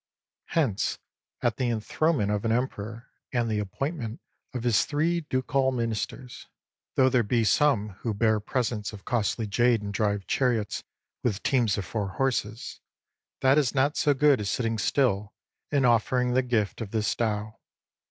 [0.57, 0.97] Hence
[1.41, 4.19] at the enthronement of an Emperor and the appointment
[4.51, 6.47] of his three ducal ministers,
[6.95, 10.83] though there be some who bear presents of costly jade and drive chariots
[11.21, 12.81] with teams of four horses,
[13.41, 15.35] that is not so good as sitting still
[15.71, 17.59] and offering the gift of this Tao.